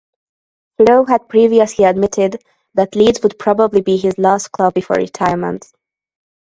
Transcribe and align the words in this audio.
Flo 0.77 1.05
had 1.05 1.29
previously 1.29 1.85
admitted 1.85 2.41
that 2.73 2.95
Leeds 2.95 3.19
would 3.21 3.37
probably 3.37 3.81
be 3.81 3.97
his 3.97 4.17
last 4.17 4.47
club 4.51 4.73
before 4.73 4.95
retirement. 4.95 5.71